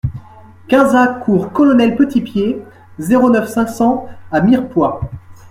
[0.67, 2.63] quinze A cours Colonel Petitpied,
[2.97, 4.99] zéro neuf, cinq cents à Mirepoix